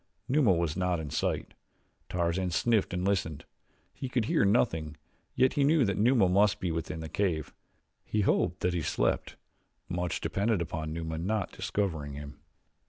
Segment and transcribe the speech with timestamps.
[0.27, 1.53] Numa was not in sight.
[2.09, 3.45] Tarzan sniffed and listened.
[3.93, 4.97] He could hear nothing,
[5.35, 7.53] yet he knew that Numa must be within the cave.
[8.03, 9.35] He hoped that he slept
[9.87, 12.39] much depended upon Numa not discovering him.